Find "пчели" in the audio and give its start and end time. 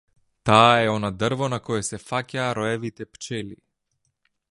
3.11-3.59